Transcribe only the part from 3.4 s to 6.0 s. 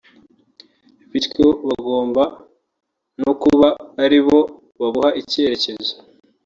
kuba aribo babuha icyerekezo